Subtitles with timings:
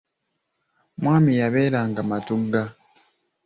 [1.01, 2.61] Mwami yabeeranga Matugga.